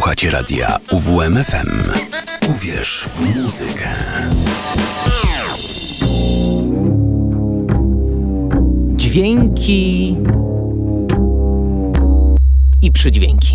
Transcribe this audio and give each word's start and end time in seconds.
Słuchacie 0.00 0.30
radia 0.30 0.78
UWMFM. 0.92 1.92
Uwierz 2.50 3.08
w 3.08 3.36
muzykę. 3.36 3.88
Dźwięki 8.96 10.16
i 12.82 12.92
przydźwięki. 12.92 13.49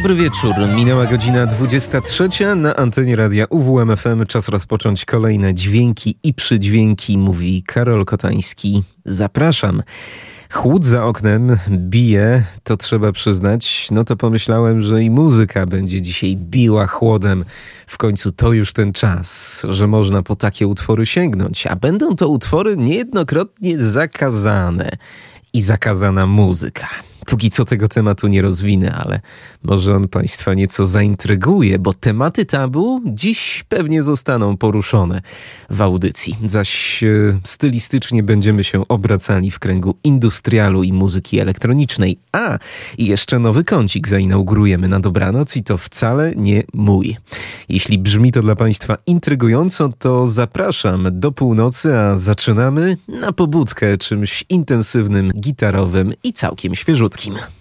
Dobry 0.00 0.14
wieczór. 0.14 0.54
Minęła 0.76 1.06
godzina 1.06 1.46
23 1.46 2.28
na 2.56 2.76
antenie 2.76 3.16
radia 3.16 3.44
UWMFM. 3.50 4.26
Czas 4.26 4.48
rozpocząć 4.48 5.04
kolejne 5.04 5.54
dźwięki 5.54 6.16
i 6.22 6.34
przydźwięki, 6.34 7.18
mówi 7.18 7.62
Karol 7.62 8.04
Kotański. 8.04 8.82
Zapraszam. 9.04 9.82
Chłód 10.52 10.84
za 10.84 11.04
oknem 11.04 11.56
bije, 11.68 12.44
to 12.64 12.76
trzeba 12.76 13.12
przyznać. 13.12 13.88
No 13.90 14.04
to 14.04 14.16
pomyślałem, 14.16 14.82
że 14.82 15.02
i 15.02 15.10
muzyka 15.10 15.66
będzie 15.66 16.02
dzisiaj 16.02 16.36
biła 16.36 16.86
chłodem. 16.86 17.44
W 17.86 17.98
końcu 17.98 18.32
to 18.32 18.52
już 18.52 18.72
ten 18.72 18.92
czas, 18.92 19.62
że 19.70 19.86
można 19.86 20.22
po 20.22 20.36
takie 20.36 20.66
utwory 20.66 21.06
sięgnąć, 21.06 21.66
a 21.66 21.76
będą 21.76 22.16
to 22.16 22.28
utwory 22.28 22.76
niejednokrotnie 22.76 23.78
zakazane 23.78 24.90
i 25.52 25.60
zakazana 25.60 26.26
muzyka. 26.26 26.88
Póki 27.26 27.50
co 27.50 27.64
tego 27.64 27.88
tematu 27.88 28.28
nie 28.28 28.42
rozwinę, 28.42 28.92
ale 28.92 29.20
może 29.62 29.94
on 29.94 30.08
Państwa 30.08 30.54
nieco 30.54 30.86
zaintryguje, 30.86 31.78
bo 31.78 31.94
tematy 31.94 32.44
tabu 32.44 33.00
dziś 33.06 33.64
pewnie 33.68 34.02
zostaną 34.02 34.56
poruszone 34.56 35.22
w 35.70 35.82
audycji, 35.82 36.36
zaś 36.46 37.02
e, 37.04 37.40
stylistycznie 37.44 38.22
będziemy 38.22 38.64
się 38.64 38.88
obracali 38.88 39.50
w 39.50 39.58
kręgu 39.58 39.94
industrialu 40.04 40.82
i 40.82 40.92
muzyki 40.92 41.40
elektronicznej. 41.40 42.18
A, 42.32 42.58
i 42.98 43.06
jeszcze 43.06 43.38
nowy 43.38 43.64
kącik 43.64 44.08
zainaugurujemy 44.08 44.88
na 44.88 45.00
dobranoc 45.00 45.56
i 45.56 45.62
to 45.62 45.76
wcale 45.76 46.32
nie 46.36 46.62
mój. 46.74 47.16
Jeśli 47.68 47.98
brzmi 47.98 48.32
to 48.32 48.42
dla 48.42 48.56
Państwa 48.56 48.96
intrygująco, 49.06 49.90
to 49.98 50.26
zapraszam 50.26 51.08
do 51.12 51.32
północy, 51.32 51.98
a 51.98 52.16
zaczynamy 52.16 52.96
na 53.08 53.32
pobudkę 53.32 53.98
czymś 53.98 54.44
intensywnym, 54.48 55.32
gitarowym 55.32 56.12
i 56.24 56.32
całkiem 56.32 56.74
świeżutkim. 56.74 57.09
No 57.10 57.59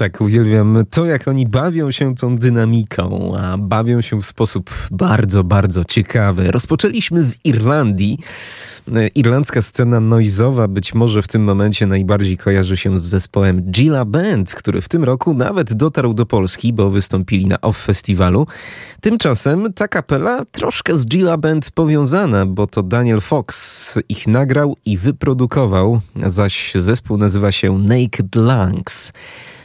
tak, 0.00 0.20
uwielbiam 0.20 0.84
to, 0.90 1.06
jak 1.06 1.28
oni 1.28 1.46
bawią 1.46 1.90
się 1.90 2.14
tą 2.14 2.38
dynamiką, 2.38 3.32
a 3.38 3.58
bawią 3.58 4.00
się 4.00 4.22
w 4.22 4.26
sposób 4.26 4.70
bardzo, 4.90 5.44
bardzo 5.44 5.84
ciekawy. 5.84 6.50
Rozpoczęliśmy 6.50 7.24
w 7.24 7.46
Irlandii. 7.46 8.18
E, 8.94 9.08
Irlandzka 9.08 9.62
scena 9.62 10.00
noizowa 10.00 10.68
być 10.68 10.94
może 10.94 11.22
w 11.22 11.28
tym 11.28 11.44
momencie 11.44 11.86
najbardziej 11.86 12.36
kojarzy 12.36 12.76
się 12.76 12.98
z 12.98 13.02
zespołem 13.02 13.62
Gila 13.62 14.04
Band, 14.04 14.54
który 14.54 14.80
w 14.80 14.88
tym 14.88 15.04
roku 15.04 15.34
nawet 15.34 15.74
dotarł 15.74 16.14
do 16.14 16.26
Polski, 16.26 16.72
bo 16.72 16.90
wystąpili 16.90 17.46
na 17.46 17.60
OFF 17.60 17.84
Festiwalu. 17.84 18.46
Tymczasem 19.00 19.72
ta 19.72 19.88
kapela 19.88 20.44
troszkę 20.52 20.96
z 20.96 21.06
Gila 21.06 21.36
Band 21.36 21.70
powiązana, 21.70 22.46
bo 22.46 22.66
to 22.66 22.82
Daniel 22.82 23.20
Fox 23.20 23.98
ich 24.08 24.26
nagrał 24.26 24.76
i 24.84 24.96
wyprodukował, 24.96 26.00
zaś 26.26 26.72
zespół 26.74 27.16
nazywa 27.16 27.52
się 27.52 27.78
Naked 27.78 28.36
Lungs. 28.36 29.12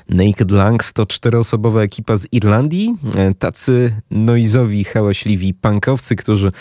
Naked 0.10 0.52
Lungs 0.52 0.94
to 0.94 1.06
czteroosobowa 1.06 1.81
ekipa 1.81 2.18
z 2.18 2.28
Irlandii, 2.31 2.96
e, 3.16 3.34
tacy 3.34 4.02
noizowi, 4.12 4.84
hałaśliwi 4.84 5.54
punkowcy, 5.54 6.16
którzy 6.16 6.52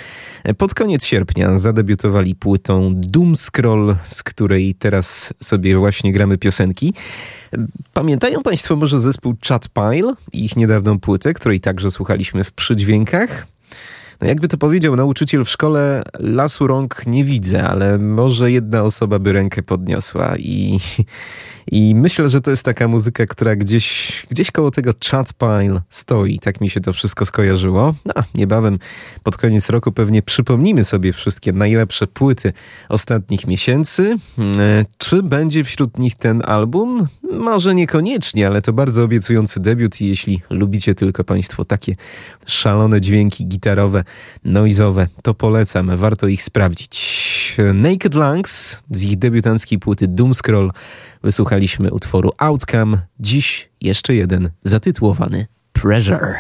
pod 0.59 0.75
koniec 0.75 1.05
sierpnia 1.05 1.59
zadebiutowali 1.59 2.35
płytą 2.35 2.93
Doom 2.95 3.37
Scroll, 3.37 3.97
z 4.09 4.23
której 4.23 4.75
teraz 4.75 5.35
sobie 5.43 5.77
właśnie 5.77 6.13
gramy 6.13 6.39
piosenki. 6.39 6.95
Pamiętają 7.93 8.43
Państwo 8.43 8.77
może 8.77 9.01
zespół 9.01 9.35
Chat 9.49 9.69
Pile 9.69 10.15
i 10.33 10.45
ich 10.45 10.57
niedawną 10.57 11.01
płytę, 11.01 11.35
której 11.35 11.61
także 11.61 11.91
słuchaliśmy 11.91 12.45
w 12.45 12.53
przydźwiękach? 12.53 13.47
No 14.21 14.29
jakby 14.29 14.49
to 14.49 14.59
powiedział 14.59 14.97
nauczyciel 14.97 15.45
w 15.45 15.51
szkole, 15.51 16.03
lasu 16.19 16.67
rąk 16.67 17.07
nie 17.07 17.25
widzę, 17.25 17.69
ale 17.69 17.99
może 17.99 18.51
jedna 18.51 18.83
osoba 18.83 19.19
by 19.19 19.33
rękę 19.33 19.63
podniosła 19.63 20.37
i, 20.39 20.79
i 21.73 21.95
myślę, 21.95 22.29
że 22.29 22.41
to 22.41 22.51
jest 22.51 22.65
taka 22.65 22.89
muzyka, 22.89 23.27
która 23.27 23.57
gdzieś, 23.57 24.27
gdzieś 24.31 24.51
koło 24.51 24.71
tego 24.71 24.93
chat 25.11 25.33
pile 25.33 25.81
stoi. 25.89 26.39
Tak 26.39 26.61
mi 26.61 26.71
się 26.71 26.81
to 26.81 26.93
wszystko 26.93 27.27
skojarzyło. 27.27 27.95
No, 28.05 28.15
niebawem 28.35 28.79
pod 29.23 29.37
koniec 29.37 29.71
roku 29.71 29.93
pewnie 29.93 30.23
przypomnimy 30.23 30.85
sobie 30.85 31.13
wszystkie 31.13 31.53
najlepsze 31.53 32.07
płyty 32.07 32.53
ostatnich 32.89 33.47
miesięcy. 33.47 34.17
E, 34.59 34.85
czy 34.99 35.23
będzie 35.23 35.65
wśród 35.65 35.99
nich 35.99 36.15
ten 36.15 36.43
album? 36.45 37.07
Może 37.33 37.75
niekoniecznie, 37.75 38.47
ale 38.47 38.63
to 38.63 38.73
bardzo 38.73 39.05
obiecujący 39.05 39.61
debiut 39.61 40.01
i 40.01 40.09
jeśli 40.09 40.43
lubicie 40.51 40.95
tylko 40.95 41.25
Państwo 41.25 41.65
takie 41.65 41.95
szalone 42.47 43.01
dźwięki 43.01 43.47
gitarowe, 43.47 44.05
noizowe, 44.45 45.07
to 45.23 45.35
polecam, 45.35 45.97
warto 45.97 46.27
ich 46.27 46.43
sprawdzić. 46.43 47.25
Naked 47.75 48.15
Lungs 48.15 48.79
z 48.91 49.03
ich 49.03 49.19
debiutanckiej 49.19 49.79
płyty 49.79 50.09
Doomscroll 50.09 50.71
wysłuchaliśmy 51.25 51.93
utworu 51.93 52.33
Outcome, 52.39 52.99
dziś 53.21 53.71
jeszcze 53.81 54.15
jeden 54.15 54.51
zatytułowany 54.63 55.47
Pressure. 55.73 56.35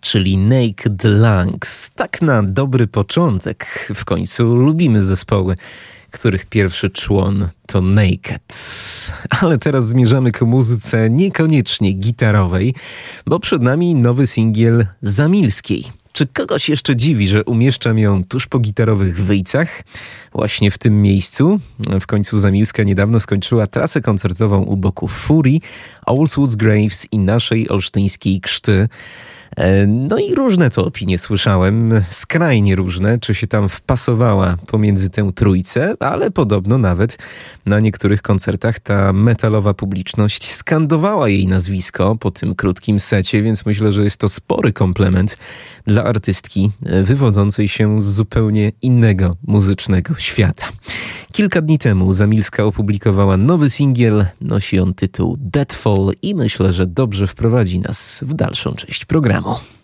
Czyli 0.00 0.36
Naked 0.36 1.04
Lungs. 1.04 1.90
Tak 1.90 2.22
na 2.22 2.42
dobry 2.42 2.86
początek. 2.86 3.88
W 3.94 4.04
końcu 4.04 4.44
lubimy 4.56 5.04
zespoły, 5.04 5.56
których 6.10 6.46
pierwszy 6.46 6.90
człon 6.90 7.48
to 7.66 7.80
Naked. 7.80 8.58
Ale 9.40 9.58
teraz 9.58 9.88
zmierzamy 9.88 10.32
ku 10.32 10.46
muzyce 10.46 11.10
niekoniecznie 11.10 11.92
gitarowej, 11.92 12.74
bo 13.26 13.40
przed 13.40 13.62
nami 13.62 13.94
nowy 13.94 14.26
singiel 14.26 14.86
Zamilskiej. 15.02 15.84
Czy 16.12 16.26
kogoś 16.26 16.68
jeszcze 16.68 16.96
dziwi, 16.96 17.28
że 17.28 17.44
umieszczam 17.44 17.98
ją 17.98 18.24
tuż 18.24 18.46
po 18.46 18.58
gitarowych 18.58 19.24
wyjcach? 19.24 19.82
Właśnie 20.32 20.70
w 20.70 20.78
tym 20.78 21.02
miejscu. 21.02 21.60
W 22.00 22.06
końcu 22.06 22.38
Zamilska 22.38 22.82
niedawno 22.82 23.20
skończyła 23.20 23.66
trasę 23.66 24.00
koncertową 24.00 24.62
u 24.62 24.76
boku 24.76 25.08
Fury, 25.08 25.58
Allswoods 26.06 26.56
Graves 26.56 27.06
i 27.12 27.18
naszej 27.18 27.68
olsztyńskiej 27.68 28.40
Krzty. 28.40 28.88
E, 29.56 29.86
no 29.86 30.18
i 30.18 30.34
różne 30.34 30.70
to 30.70 30.84
opinie 30.84 31.18
słyszałem, 31.18 32.00
skrajnie 32.10 32.76
różne, 32.76 33.18
czy 33.18 33.34
się 33.34 33.46
tam 33.46 33.68
wpasowała 33.68 34.56
pomiędzy 34.66 35.10
tę 35.10 35.30
trójcę, 35.34 35.94
ale 36.00 36.30
podobno 36.30 36.78
nawet 36.78 37.18
na 37.66 37.80
niektórych 37.80 38.22
koncertach 38.22 38.80
ta 38.80 39.12
metalowa 39.12 39.74
publiczność 39.74 40.52
skandowała 40.52 41.28
jej 41.28 41.46
nazwisko 41.46 42.16
po 42.16 42.30
tym 42.30 42.54
krótkim 42.54 43.00
secie, 43.00 43.42
więc 43.42 43.66
myślę, 43.66 43.92
że 43.92 44.04
jest 44.04 44.20
to 44.20 44.28
spory 44.28 44.72
komplement 44.72 45.38
dla 45.86 46.04
artystki 46.04 46.70
e, 46.86 47.02
wywodzącej 47.02 47.68
się 47.68 48.02
z 48.02 48.06
zupełnie 48.06 48.72
innego 48.82 49.36
muzycznego 49.46 50.14
świata. 50.14 50.68
Kilka 51.32 51.62
dni 51.62 51.78
temu 51.78 52.12
Zamilska 52.12 52.64
opublikowała 52.64 53.36
nowy 53.36 53.70
singiel, 53.70 54.26
nosi 54.40 54.78
on 54.78 54.94
tytuł 54.94 55.36
Deadfall 55.40 56.12
i 56.22 56.34
myślę, 56.34 56.72
że 56.72 56.86
dobrze 56.86 57.26
wprowadzi 57.26 57.78
nas 57.78 58.20
w 58.26 58.34
dalszą 58.34 58.74
część 58.74 59.04
programu. 59.04 59.37
camel. 59.38 59.77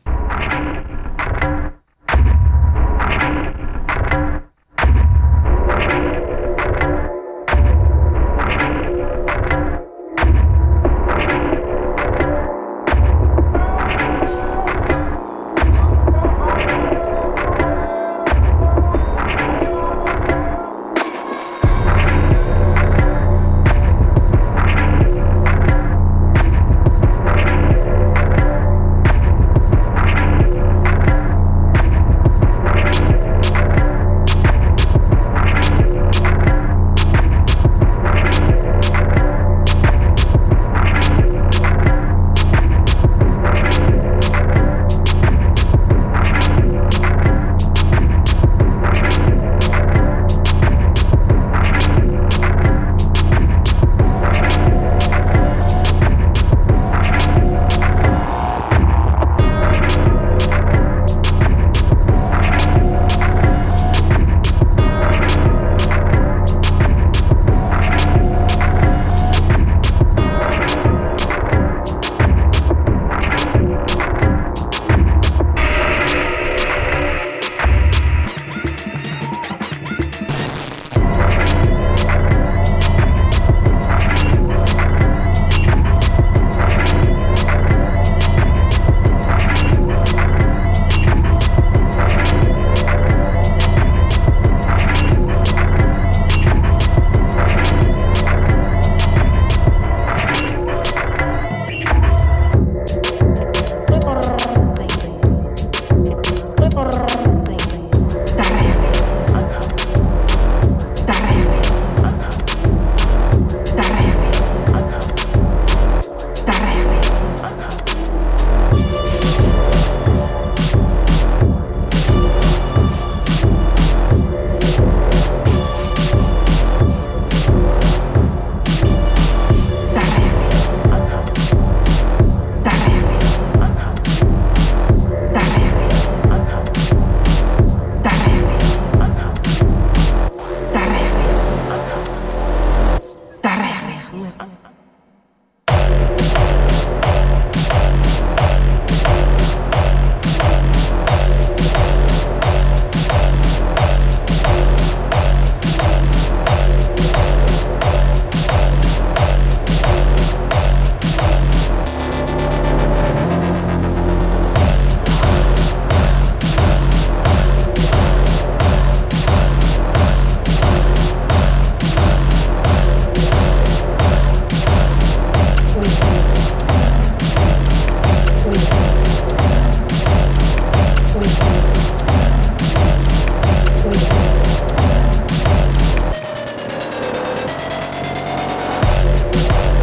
Show. 189.34 189.73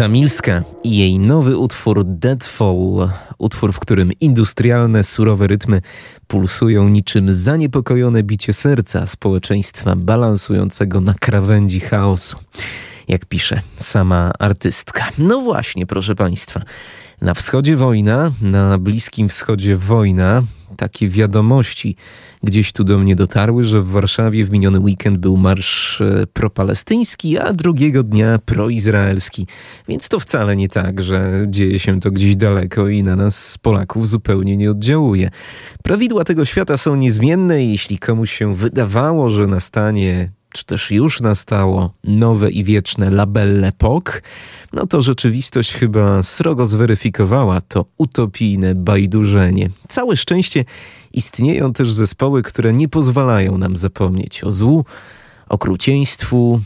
Zamilska 0.00 0.62
i 0.84 0.98
jej 0.98 1.18
nowy 1.18 1.56
utwór 1.56 2.04
Deadfall, 2.04 3.08
utwór, 3.38 3.72
w 3.72 3.80
którym 3.80 4.12
industrialne, 4.20 5.04
surowe 5.04 5.46
rytmy 5.46 5.82
pulsują 6.26 6.88
niczym 6.88 7.34
zaniepokojone 7.34 8.22
bicie 8.22 8.52
serca 8.52 9.06
społeczeństwa 9.06 9.96
balansującego 9.96 11.00
na 11.00 11.14
krawędzi 11.14 11.80
chaosu. 11.80 12.36
Jak 13.08 13.26
pisze 13.26 13.60
sama 13.76 14.32
artystka. 14.38 15.08
No 15.18 15.40
właśnie, 15.40 15.86
proszę 15.86 16.14
Państwa. 16.14 16.62
Na 17.20 17.34
wschodzie 17.34 17.76
wojna, 17.76 18.32
na 18.42 18.78
Bliskim 18.78 19.28
Wschodzie 19.28 19.76
wojna. 19.76 20.42
Takie 20.76 21.08
wiadomości 21.08 21.96
gdzieś 22.42 22.72
tu 22.72 22.84
do 22.84 22.98
mnie 22.98 23.16
dotarły, 23.16 23.64
że 23.64 23.80
w 23.80 23.88
Warszawie 23.88 24.44
w 24.44 24.50
miniony 24.50 24.78
weekend 24.78 25.18
był 25.18 25.36
marsz 25.36 26.00
e, 26.00 26.26
propalestyński, 26.26 27.38
a 27.38 27.52
drugiego 27.52 28.02
dnia 28.02 28.38
proizraelski. 28.38 29.46
Więc 29.88 30.08
to 30.08 30.20
wcale 30.20 30.56
nie 30.56 30.68
tak, 30.68 31.02
że 31.02 31.44
dzieje 31.48 31.78
się 31.78 32.00
to 32.00 32.10
gdzieś 32.10 32.36
daleko 32.36 32.88
i 32.88 33.02
na 33.02 33.16
nas, 33.16 33.58
Polaków, 33.58 34.08
zupełnie 34.08 34.56
nie 34.56 34.70
oddziałuje. 34.70 35.30
Prawidła 35.84 36.24
tego 36.24 36.44
świata 36.44 36.76
są 36.76 36.96
niezmienne 36.96 37.64
i 37.64 37.72
jeśli 37.72 37.98
komuś 37.98 38.32
się 38.32 38.54
wydawało, 38.54 39.30
że 39.30 39.46
nastanie 39.46 40.30
czy 40.52 40.64
też 40.64 40.90
już 40.90 41.20
nastało 41.20 41.92
nowe 42.04 42.50
i 42.50 42.64
wieczne 42.64 43.10
labelle 43.10 43.72
POK, 43.72 44.22
no 44.72 44.86
to 44.86 45.02
rzeczywistość 45.02 45.72
chyba 45.72 46.22
srogo 46.22 46.66
zweryfikowała 46.66 47.60
to 47.60 47.84
utopijne 47.98 48.74
bajdurzenie. 48.74 49.70
Całe 49.88 50.16
szczęście 50.16 50.64
istnieją 51.12 51.72
też 51.72 51.92
zespoły, 51.92 52.42
które 52.42 52.72
nie 52.72 52.88
pozwalają 52.88 53.58
nam 53.58 53.76
zapomnieć 53.76 54.44
o 54.44 54.52
złu, 54.52 54.84
okrucieństwu, 55.48 56.60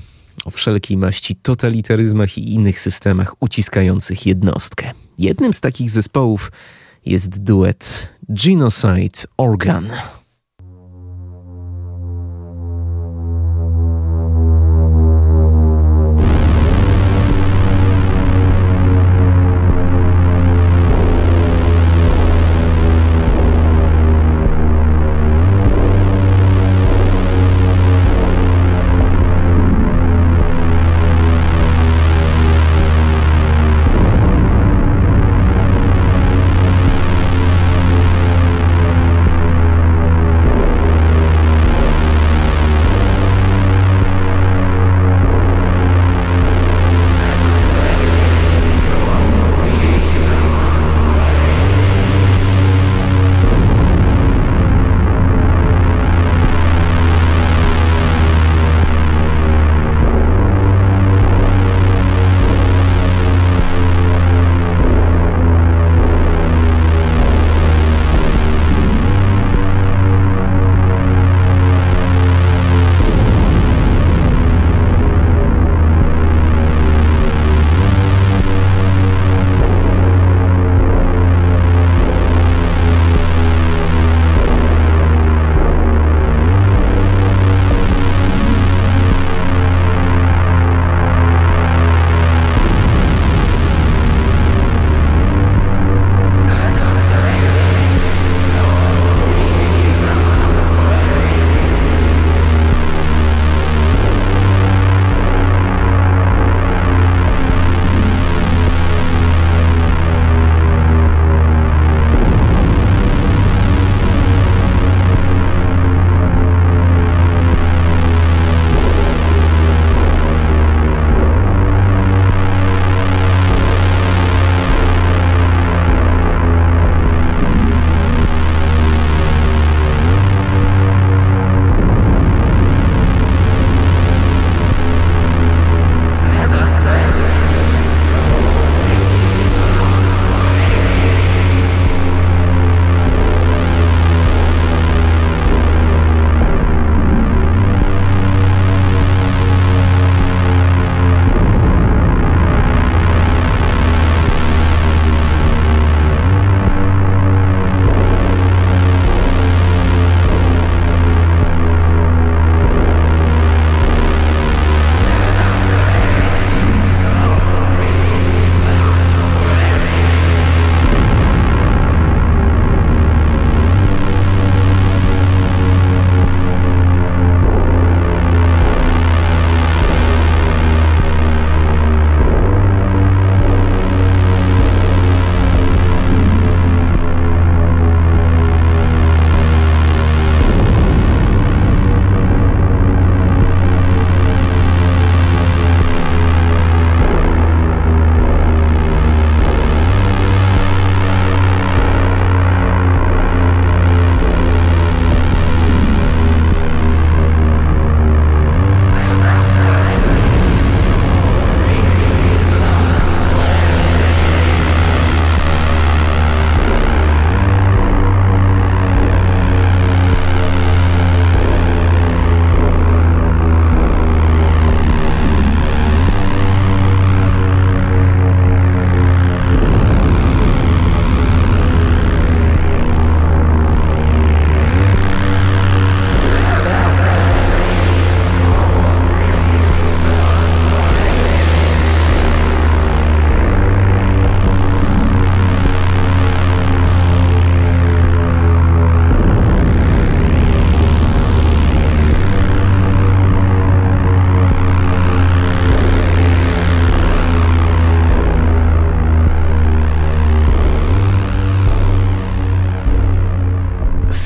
o 0.45 0.51
wszelkiej 0.51 0.97
maści 0.97 1.37
totalitaryzmach 1.37 2.39
i 2.39 2.55
innych 2.55 2.81
systemach 2.81 3.35
uciskających 3.41 4.27
jednostkę. 4.27 4.91
Jednym 5.19 5.55
z 5.55 5.61
takich 5.61 5.91
zespołów 5.91 6.53
jest 7.07 7.43
duet 7.43 8.09
Genocide 8.29 9.29
Organ. 9.37 9.93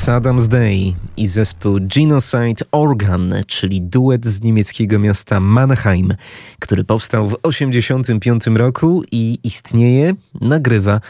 Saddam's 0.09 0.47
Day 0.47 0.93
i 1.17 1.27
zespół 1.27 1.77
Genocide 1.81 2.65
Organ, 2.71 3.33
czyli 3.47 3.81
duet 3.81 4.25
z 4.25 4.41
niemieckiego 4.41 4.99
miasta 4.99 5.39
Mannheim, 5.39 6.13
który 6.59 6.83
powstał 6.83 7.27
w 7.27 7.35
1985 7.35 8.47
roku 8.47 9.03
i 9.11 9.39
istnieje, 9.43 10.13
nagrywa 10.41 11.01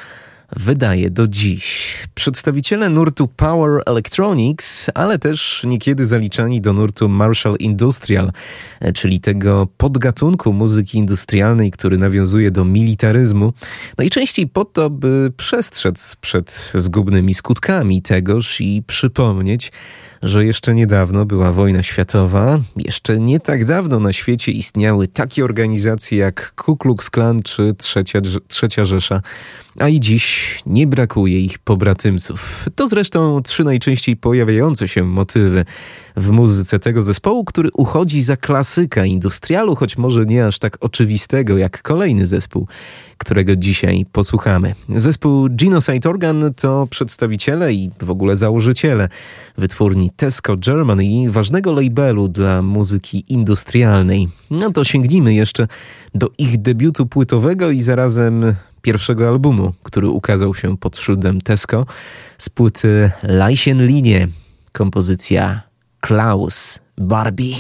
wydaje 0.56 1.10
do 1.10 1.28
dziś. 1.28 1.94
Przedstawiciele 2.16 2.90
nurtu 2.90 3.28
Power 3.28 3.82
Electronics, 3.86 4.90
ale 4.94 5.20
też 5.20 5.64
niekiedy 5.68 6.06
zaliczani 6.06 6.62
do 6.62 6.74
nurtu 6.74 7.10
Marshall 7.10 7.56
Industrial, 7.60 8.32
czyli 8.94 9.20
tego 9.20 9.68
podgatunku 9.78 10.54
muzyki 10.54 10.98
industrialnej, 10.98 11.72
który 11.72 11.98
nawiązuje 11.98 12.52
do 12.52 12.66
militaryzmu, 12.66 13.54
najczęściej 13.98 14.48
po 14.48 14.66
to, 14.66 14.90
by 14.90 15.32
przestrzec 15.38 16.16
przed 16.16 16.72
zgubnymi 16.76 17.34
skutkami 17.34 18.02
tegoż 18.02 18.62
i 18.62 18.84
przypomnieć, 18.88 19.72
że 20.22 20.46
jeszcze 20.46 20.76
niedawno 20.76 21.26
była 21.26 21.52
wojna 21.52 21.84
światowa, 21.84 22.60
jeszcze 22.76 23.20
nie 23.20 23.40
tak 23.40 23.66
dawno 23.66 24.00
na 24.00 24.14
świecie 24.14 24.52
istniały 24.52 25.08
takie 25.08 25.46
organizacje 25.46 26.18
jak 26.18 26.54
Ku 26.56 26.78
Klux 26.78 27.10
Klan 27.10 27.44
czy 27.44 27.74
Trzecia, 27.78 28.22
Trzecia 28.48 28.86
Rzesza, 28.86 29.22
a 29.80 29.90
i 29.90 30.00
dziś 30.00 30.56
nie 30.66 30.88
brakuje 30.88 31.42
ich 31.42 31.60
pobratymców. 31.60 32.66
To 32.76 32.88
zresztą 32.88 33.42
trzy 33.44 33.64
najczęściej 33.64 34.18
pojawiające 34.18 34.88
się 34.88 35.04
motywy 35.04 35.66
w 36.18 36.30
muzyce 36.30 36.80
tego 36.80 37.04
zespołu, 37.04 37.46
który 37.46 37.70
uchodzi 37.74 38.24
za 38.24 38.38
klasyka 38.38 39.06
industrialu, 39.06 39.76
choć 39.76 39.98
może 39.98 40.26
nie 40.26 40.46
aż 40.46 40.60
tak 40.60 40.78
oczywistego 40.80 41.58
jak 41.58 41.82
kolejny 41.82 42.28
zespół, 42.28 42.68
którego 43.18 43.56
dzisiaj 43.56 44.06
posłuchamy. 44.12 44.76
Zespół 44.90 45.48
Genocide 45.52 46.10
Organ 46.10 46.54
to 46.56 46.88
przedstawiciele 46.90 47.74
i 47.74 47.92
w 48.02 48.10
ogóle 48.10 48.36
założyciele 48.36 49.10
wytwórni 49.58 50.10
Tesco 50.16 50.58
Germany, 50.58 51.32
ważnego 51.32 51.74
labelu 51.74 52.28
dla 52.28 52.62
muzyki 52.62 53.24
industrialnej. 53.28 54.28
No 54.52 54.72
to 54.72 54.84
sięgnijmy 54.84 55.34
jeszcze 55.34 55.68
do 56.16 56.30
ich 56.38 56.62
debiutu 56.62 57.06
płytowego 57.06 57.72
i 57.72 57.82
zarazem 57.82 58.56
pierwszego 58.82 59.28
albumu, 59.28 59.74
który 59.84 60.10
ukazał 60.10 60.56
się 60.56 60.78
pod 60.78 60.98
szyldem 60.98 61.42
Tesco 61.42 61.86
z 62.38 62.50
płyty 62.50 63.12
Linie, 63.86 64.28
kompozycja 64.72 65.62
Klaus 66.00 66.80
Barbie. 66.98 67.56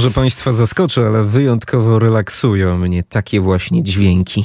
Może 0.00 0.10
Państwa 0.10 0.52
zaskoczy, 0.52 1.06
ale 1.06 1.22
wyjątkowo 1.22 1.98
relaksują 1.98 2.78
mnie 2.78 3.02
takie 3.02 3.40
właśnie 3.40 3.82
dźwięki. 3.82 4.44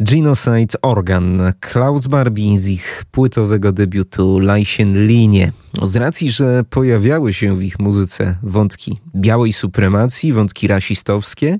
Genocide 0.00 0.80
Organ, 0.82 1.52
Klaus 1.60 2.06
Barbie 2.06 2.58
z 2.58 2.68
ich 2.68 3.04
płytowego 3.10 3.72
debiutu 3.72 4.38
Leichen 4.38 5.06
Linie. 5.06 5.52
Z 5.82 5.96
racji, 5.96 6.30
że 6.30 6.64
pojawiały 6.70 7.32
się 7.32 7.56
w 7.56 7.62
ich 7.62 7.78
muzyce 7.78 8.36
wątki 8.42 8.98
białej 9.14 9.52
supremacji, 9.52 10.32
wątki 10.32 10.66
rasistowskie, 10.66 11.56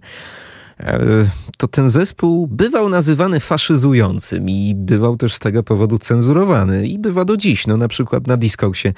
to 1.56 1.68
ten 1.68 1.90
zespół 1.90 2.46
bywał 2.46 2.88
nazywany 2.88 3.40
faszyzującym 3.40 4.50
i 4.50 4.74
bywał 4.74 5.16
też 5.16 5.34
z 5.34 5.38
tego 5.38 5.62
powodu 5.62 5.98
cenzurowany 5.98 6.86
i 6.86 6.98
bywa 6.98 7.24
do 7.24 7.36
dziś. 7.36 7.66
No 7.66 7.76
na 7.76 7.88
przykład 7.88 8.26
na 8.26 8.36
Discogsie 8.36 8.92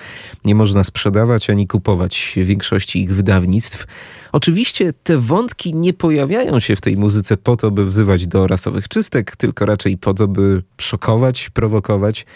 nie 0.44 0.54
można 0.54 0.84
sprzedawać 0.84 1.50
ani 1.50 1.66
kupować 1.66 2.32
większości 2.36 3.02
ich 3.02 3.14
wydawnictw. 3.14 3.86
Oczywiście 4.32 4.92
te 4.92 5.18
wątki 5.18 5.74
nie 5.74 5.92
pojawiają 5.92 6.60
się 6.60 6.76
w 6.76 6.80
tej 6.80 6.96
muzyce 6.96 7.36
po 7.36 7.56
to, 7.56 7.70
by 7.70 7.84
wzywać 7.84 8.26
do 8.26 8.46
rasowych 8.46 8.88
czystek, 8.88 9.36
tylko 9.36 9.66
raczej 9.66 9.98
po 9.98 10.14
to, 10.14 10.28
by 10.28 10.62
szokować, 10.80 11.50
prowokować 11.50 12.26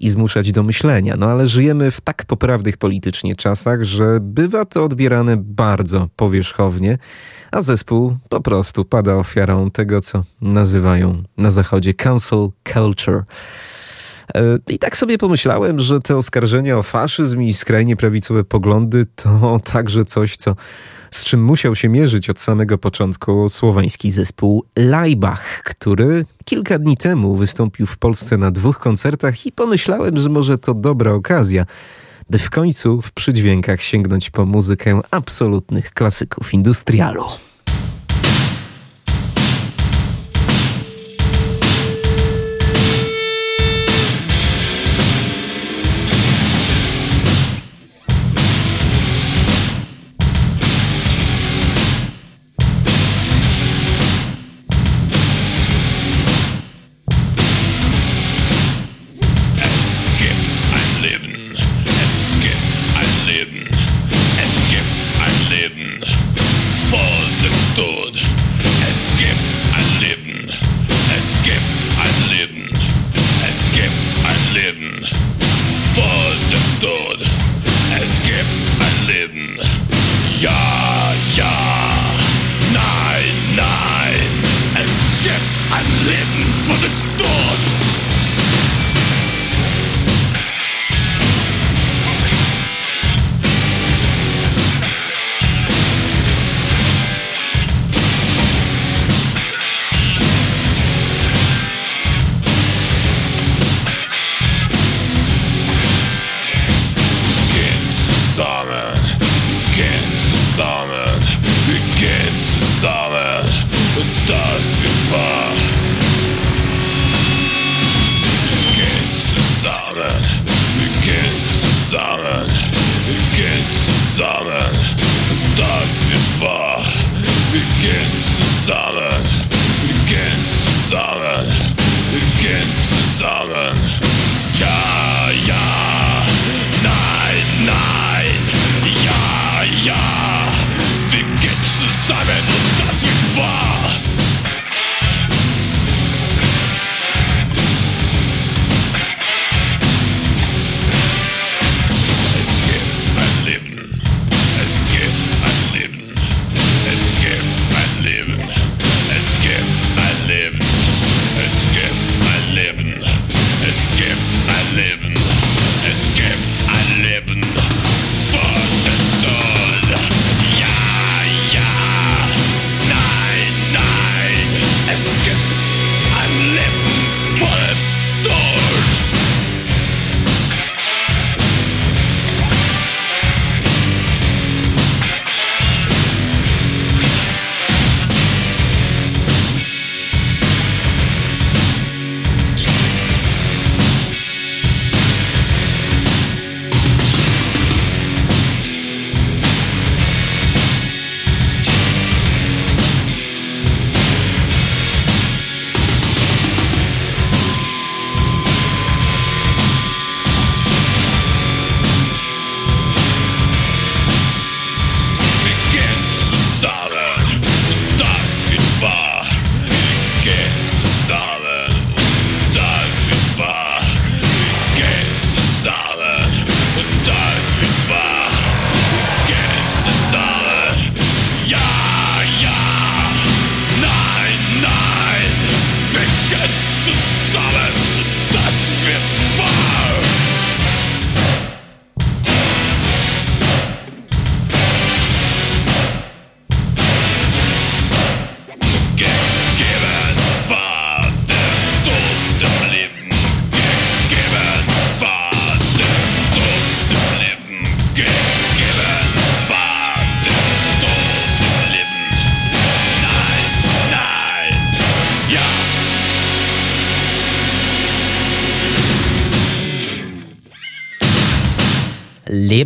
i 0.00 0.10
zmuszać 0.10 0.52
do 0.52 0.62
myślenia. 0.62 1.16
No 1.18 1.26
ale 1.26 1.46
żyjemy 1.46 1.90
w 1.90 2.00
tak 2.00 2.24
poprawnych 2.24 2.76
politycznie 2.76 3.36
czasach, 3.36 3.82
że 3.82 4.18
bywa 4.20 4.64
to 4.64 4.84
odbierane 4.84 5.36
bardzo 5.36 6.08
powierzchownie, 6.16 6.98
a 7.50 7.62
zespół 7.62 8.16
po 8.28 8.40
prostu 8.40 8.84
pada 8.84 9.14
ofiarą 9.14 9.70
tego, 9.70 10.00
co 10.00 10.24
nazywają 10.40 11.22
na 11.38 11.50
zachodzie 11.50 11.94
cancel 11.94 12.48
culture. 12.72 13.22
E, 14.34 14.58
I 14.68 14.78
tak 14.78 14.96
sobie 14.96 15.18
pomyślałem, 15.18 15.80
że 15.80 16.00
te 16.00 16.16
oskarżenia 16.16 16.78
o 16.78 16.82
faszyzm 16.82 17.42
i 17.42 17.54
skrajnie 17.54 17.96
prawicowe 17.96 18.44
poglądy 18.44 19.06
to 19.16 19.60
także 19.72 20.04
coś, 20.04 20.36
co 20.36 20.56
z 21.10 21.24
czym 21.24 21.44
musiał 21.44 21.74
się 21.74 21.88
mierzyć 21.88 22.30
od 22.30 22.40
samego 22.40 22.78
początku 22.78 23.48
słowański 23.48 24.10
zespół 24.10 24.64
Laibach, 24.76 25.62
który 25.62 26.24
kilka 26.44 26.78
dni 26.78 26.96
temu 26.96 27.36
wystąpił 27.36 27.86
w 27.86 27.98
Polsce 27.98 28.36
na 28.36 28.50
dwóch 28.50 28.78
koncertach 28.78 29.46
i 29.46 29.52
pomyślałem, 29.52 30.18
że 30.18 30.28
może 30.28 30.58
to 30.58 30.74
dobra 30.74 31.12
okazja, 31.12 31.66
by 32.30 32.38
w 32.38 32.50
końcu 32.50 33.02
w 33.02 33.12
przydźwiękach 33.12 33.82
sięgnąć 33.82 34.30
po 34.30 34.46
muzykę 34.46 35.00
absolutnych 35.10 35.92
klasyków 35.92 36.54
industrialu. 36.54 37.24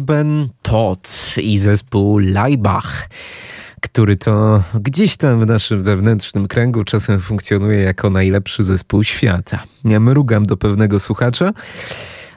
Leben 0.01 0.49
Tod 0.63 1.35
i 1.43 1.59
zespół 1.59 2.19
Leibach 2.19 3.09
który 3.81 4.17
to 4.17 4.63
gdzieś 4.75 5.17
tam 5.17 5.41
w 5.41 5.47
naszym 5.47 5.83
wewnętrznym 5.83 6.49
kręgu 6.49 6.85
czasem 6.85 7.21
funkcjonuje 7.21 7.79
jako 7.79 8.11
najlepszy 8.11 8.65
zespół 8.65 9.05
świata. 9.05 9.63
Ja 9.85 10.01
mrugam 10.01 10.47
do 10.47 10.57
pewnego 10.57 11.01
słuchacza. 11.01 11.53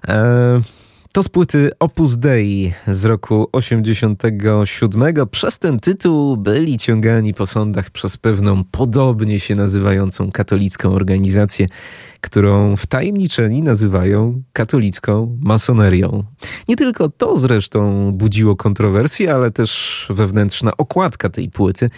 E, 0.08 0.62
to 1.14 1.24
z 1.24 1.30
płyty 1.30 1.72
Opus 1.80 2.18
Dei 2.18 2.74
z 2.88 3.06
roku 3.06 3.50
87. 3.52 5.14
Przez 5.32 5.60
ten 5.60 5.80
tytuł 5.80 6.38
byli 6.38 6.78
ciągani 6.78 7.34
po 7.34 7.48
sądach 7.48 7.90
przez 7.90 8.18
pewną 8.18 8.64
podobnie 8.64 9.40
się 9.40 9.56
nazywającą 9.56 10.32
katolicką 10.32 10.94
organizację, 10.94 11.68
którą 12.22 12.76
wtajemniczeni 12.76 13.62
nazywają 13.62 14.42
katolicką 14.54 15.38
masonerią. 15.42 16.24
Nie 16.68 16.76
tylko 16.76 17.10
to 17.10 17.38
zresztą 17.38 18.12
budziło 18.12 18.56
kontrowersje, 18.56 19.34
ale 19.34 19.52
też 19.52 20.06
wewnętrzna 20.10 20.78
okładka 20.78 21.30
tej 21.30 21.50
płyty, 21.50 21.90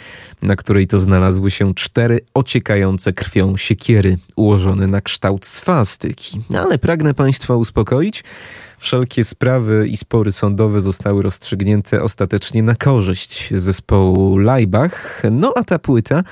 na 0.41 0.55
której 0.55 0.87
to 0.87 0.99
znalazły 0.99 1.51
się 1.51 1.73
cztery 1.73 2.19
ociekające 2.33 3.13
krwią 3.13 3.57
siekiery 3.57 4.17
ułożone 4.35 4.87
na 4.87 5.01
kształt 5.01 5.45
swastyki. 5.45 6.39
Ale 6.57 6.77
pragnę 6.77 7.13
Państwa 7.13 7.55
uspokoić. 7.55 8.23
Wszelkie 8.85 9.23
sprawy 9.23 9.87
i 9.87 9.97
spory 9.97 10.31
sądowe 10.31 10.81
zostały 10.81 11.21
rozstrzygnięte 11.21 12.01
ostatecznie 12.01 12.63
na 12.63 12.75
korzyść 12.75 13.53
zespołu 13.55 14.37
Leibach. 14.37 15.23
No 15.31 15.53
a 15.55 15.63
ta 15.63 15.79
płyta 15.79 16.23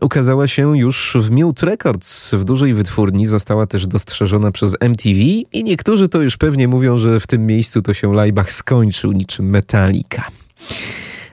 ukazała 0.00 0.48
się 0.48 0.78
już 0.78 1.16
w 1.20 1.30
Mute 1.30 1.66
Records 1.66 2.30
w 2.34 2.44
dużej 2.44 2.74
wytwórni, 2.74 3.26
została 3.26 3.66
też 3.66 3.86
dostrzeżona 3.86 4.52
przez 4.52 4.76
MTV 4.80 5.20
i 5.52 5.64
niektórzy 5.64 6.08
to 6.08 6.22
już 6.22 6.36
pewnie 6.36 6.68
mówią, 6.68 6.98
że 6.98 7.20
w 7.20 7.26
tym 7.26 7.46
miejscu 7.46 7.82
to 7.82 7.94
się 7.94 8.14
Leibach 8.14 8.52
skończył 8.52 9.12
niczym 9.12 9.50
Metallica. 9.50 10.24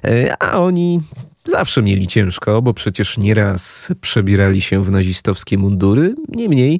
E, 0.03 0.35
a 0.39 0.51
oni 0.51 1.01
zawsze 1.45 1.81
mieli 1.81 2.07
ciężko, 2.07 2.61
bo 2.61 2.73
przecież 2.73 3.17
nieraz 3.17 3.89
przebierali 4.01 4.61
się 4.61 4.83
w 4.83 4.91
nazistowskie 4.91 5.57
mundury. 5.57 6.15
Niemniej 6.29 6.79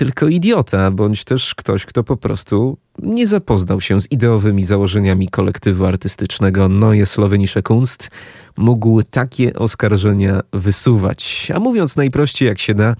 tylko 0.00 0.28
idiota, 0.28 0.90
bądź 0.90 1.24
też 1.24 1.54
ktoś, 1.54 1.86
kto 1.86 2.04
po 2.04 2.16
prostu 2.16 2.78
nie 3.02 3.26
zapoznał 3.26 3.80
się 3.80 4.00
z 4.00 4.12
ideowymi 4.12 4.62
założeniami 4.62 5.28
kolektywu 5.28 5.84
artystycznego 5.84 6.68
Neue 6.68 7.06
Slowenische 7.06 7.62
Kunst, 7.62 8.10
mógł 8.56 9.02
takie 9.02 9.54
oskarżenia 9.54 10.40
wysuwać. 10.52 11.48
A 11.54 11.60
mówiąc 11.60 11.96
najprościej 11.96 12.48
jak 12.48 12.58
się 12.58 12.74
da, 12.74 12.96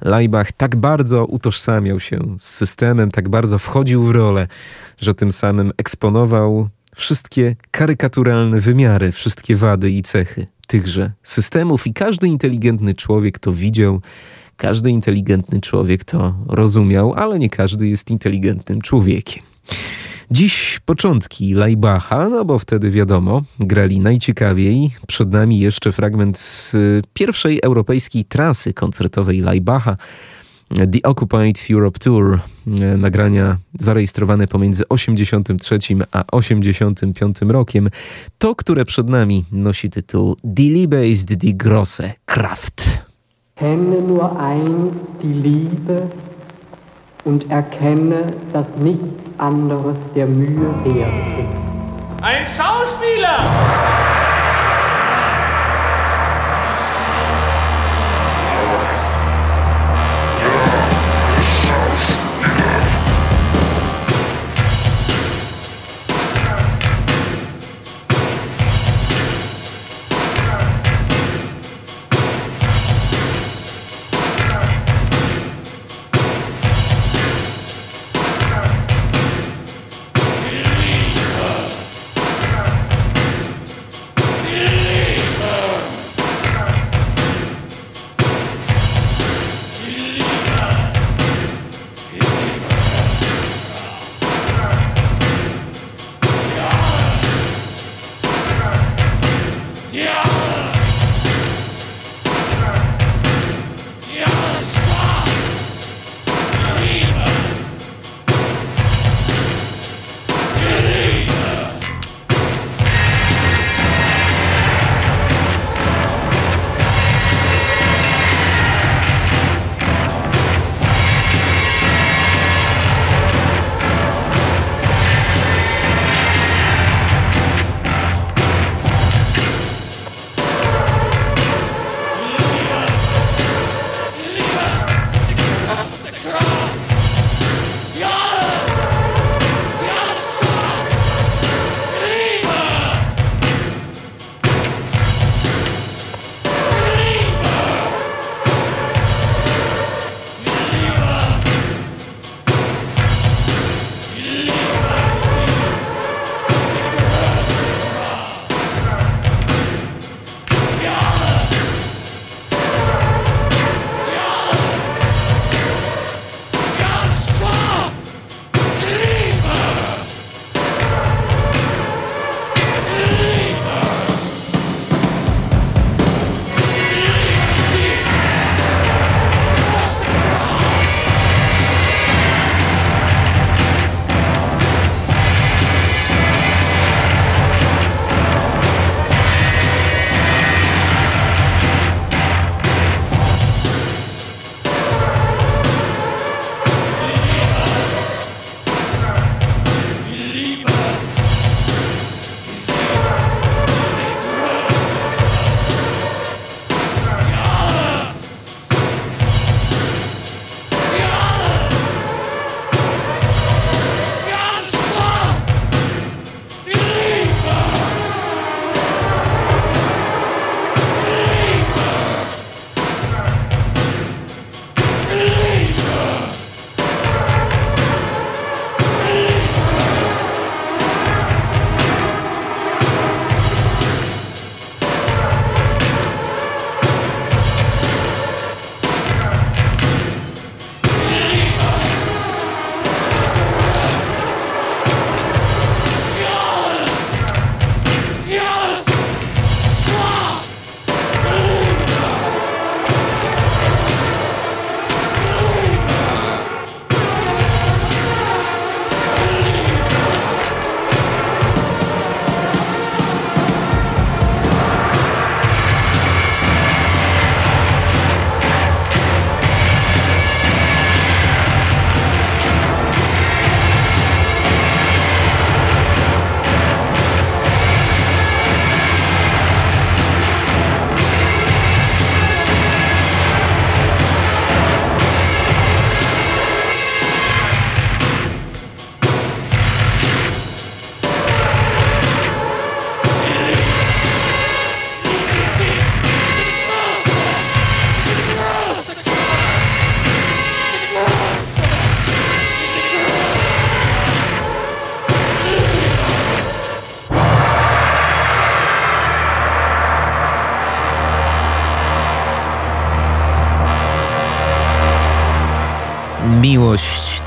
Leibach 0.00 0.52
tak 0.52 0.76
bardzo 0.76 1.26
utożsamiał 1.26 2.00
się 2.00 2.18
z 2.38 2.48
systemem, 2.48 3.10
tak 3.10 3.28
bardzo 3.28 3.58
wchodził 3.58 4.04
w 4.04 4.10
rolę, 4.10 4.46
że 4.98 5.14
tym 5.14 5.32
samym 5.32 5.72
eksponował 5.78 6.68
wszystkie 6.94 7.56
karykaturalne 7.70 8.60
wymiary, 8.60 9.12
wszystkie 9.12 9.56
wady 9.56 9.90
i 9.90 10.02
cechy 10.02 10.46
tychże 10.66 11.12
systemów 11.22 11.86
i 11.86 11.92
każdy 11.92 12.26
inteligentny 12.26 12.94
człowiek 12.94 13.38
to 13.38 13.52
widział 13.52 14.00
każdy 14.60 14.90
inteligentny 14.90 15.60
człowiek 15.60 16.04
to 16.04 16.34
rozumiał, 16.46 17.14
ale 17.14 17.38
nie 17.38 17.50
każdy 17.50 17.88
jest 17.88 18.10
inteligentnym 18.10 18.80
człowiekiem. 18.80 19.42
Dziś 20.30 20.80
początki 20.84 21.54
Lajbacha, 21.54 22.28
no 22.28 22.44
bo 22.44 22.58
wtedy 22.58 22.90
wiadomo, 22.90 23.42
grali 23.60 23.98
najciekawiej. 23.98 24.90
Przed 25.06 25.32
nami 25.32 25.58
jeszcze 25.58 25.92
fragment 25.92 26.70
y, 26.74 27.02
pierwszej 27.14 27.60
europejskiej 27.62 28.24
trasy 28.24 28.74
koncertowej 28.74 29.40
Lajbacha. 29.40 29.96
The 30.92 31.02
Occupied 31.02 31.66
Europe 31.70 31.98
Tour, 31.98 32.40
y, 32.66 32.96
nagrania 32.96 33.56
zarejestrowane 33.80 34.46
pomiędzy 34.46 34.88
83 34.88 35.78
a 36.12 36.24
85 36.32 37.38
rokiem. 37.48 37.90
To, 38.38 38.54
które 38.54 38.84
przed 38.84 39.08
nami 39.08 39.44
nosi 39.52 39.90
tytuł 39.90 40.36
Die 40.44 40.72
Liebe 40.72 41.08
ist 41.08 41.34
die 41.34 41.54
große 41.54 42.12
Kraft. 42.26 43.09
Kenne 43.60 44.00
nur 44.00 44.40
eins, 44.40 44.94
die 45.20 45.34
Liebe, 45.34 46.10
und 47.24 47.50
erkenne, 47.50 48.22
dass 48.54 48.64
nichts 48.78 49.04
anderes 49.36 49.96
der 50.14 50.26
Mühe 50.26 50.74
wert 50.84 51.12
ist. 51.38 52.22
Ein 52.22 52.46
Schauspieler! 52.46 54.19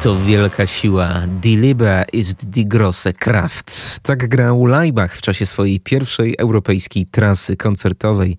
To 0.04 0.20
wielka 0.20 0.68
siła. 0.68 1.22
Die 1.28 1.58
Liebe 1.58 2.06
ist 2.14 2.49
die 2.49 2.66
große 2.66 3.14
Kraft. 3.14 3.99
Tak 3.99 4.28
grał 4.28 4.66
Leibach 4.66 5.16
w 5.16 5.22
czasie 5.22 5.45
swojej 5.45 5.80
pierwszej 5.80 6.36
europejskiej 6.38 7.06
trasy 7.06 7.58
koncertowej. 7.58 8.38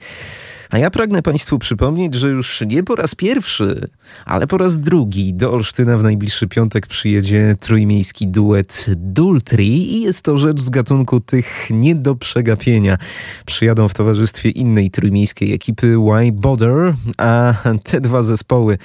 A 0.70 0.78
ja 0.78 0.90
pragnę 0.90 1.22
Państwu 1.22 1.58
przypomnieć, 1.58 2.14
że 2.14 2.28
już 2.28 2.60
nie 2.66 2.82
po 2.82 2.96
raz 2.96 3.14
pierwszy, 3.14 3.88
ale 4.24 4.46
po 4.46 4.58
raz 4.58 4.80
drugi 4.80 5.34
do 5.34 5.52
Olsztyna 5.52 5.98
w 5.98 6.02
najbliższy 6.02 6.48
piątek 6.48 6.86
przyjedzie 6.86 7.56
trójmiejski 7.60 8.26
duet 8.26 8.86
Dultri 8.96 9.96
i 9.96 10.02
jest 10.02 10.22
to 10.22 10.38
rzecz 10.38 10.60
z 10.60 10.70
gatunku 10.70 11.20
tych 11.20 11.66
nie 11.70 11.94
do 11.94 12.14
przegapienia. 12.14 12.98
Przyjadą 13.46 13.88
w 13.88 13.94
towarzystwie 13.94 14.50
innej 14.50 14.90
trójmiejskiej 14.90 15.54
ekipy 15.54 15.96
Why 15.96 16.32
Bother, 16.32 16.94
a 17.16 17.54
te 17.84 18.00
dwa 18.00 18.22
zespoły 18.22 18.78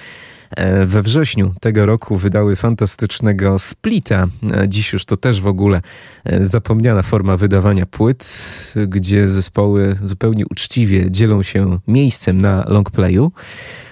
we 0.85 1.01
wrześniu 1.01 1.53
tego 1.61 1.85
roku 1.85 2.17
wydały 2.17 2.55
fantastycznego 2.55 3.59
splita. 3.59 4.27
E, 4.53 4.69
dziś 4.69 4.93
już 4.93 5.05
to 5.05 5.17
też 5.17 5.41
w 5.41 5.47
ogóle 5.47 5.81
e, 6.23 6.47
zapomniana 6.47 7.01
forma 7.01 7.37
wydawania 7.37 7.85
płyt, 7.85 8.73
gdzie 8.87 9.29
zespoły 9.29 9.97
zupełnie 10.03 10.43
uczciwie 10.51 11.11
dzielą 11.11 11.43
się 11.43 11.79
miejscem 11.87 12.41
na 12.41 12.63
longplayu. 12.67 13.31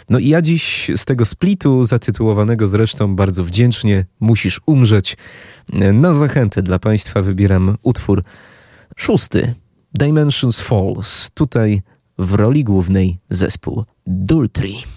No 0.09 0.19
i 0.19 0.29
ja 0.29 0.41
dziś 0.41 0.91
z 0.95 1.05
tego 1.05 1.25
splitu, 1.25 1.85
zatytułowanego 1.85 2.67
zresztą 2.67 3.15
bardzo 3.15 3.43
wdzięcznie, 3.43 4.05
Musisz 4.19 4.61
umrzeć, 4.65 5.17
na 5.93 6.13
zachętę 6.13 6.61
dla 6.61 6.79
Państwa 6.79 7.21
wybieram 7.21 7.77
utwór 7.81 8.23
szósty, 8.95 9.53
Dimensions 9.93 10.61
Falls. 10.61 11.31
Tutaj 11.33 11.81
w 12.17 12.33
roli 12.33 12.63
głównej 12.63 13.17
zespół 13.29 13.85
Dultri. 14.07 14.96